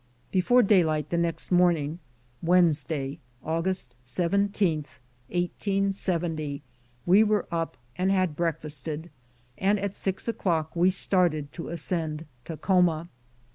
[0.31, 1.99] Before daylight the next morning,
[2.41, 4.79] Wednesday, August 17,
[5.29, 6.63] 1870,
[7.05, 9.11] we were up and had breakfasted,
[9.59, 13.09] and at six o'clock we started to ascend Takhoma.